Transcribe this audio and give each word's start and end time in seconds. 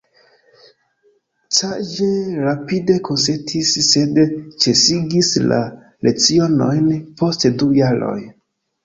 Cage 1.57 2.07
rapide 2.45 2.95
konsentis, 3.09 3.73
sed 3.89 4.17
ĉesigis 4.65 5.29
la 5.53 5.61
lecionojn 6.09 6.89
post 7.21 7.47
du 7.61 7.69
jaroj. 7.83 8.19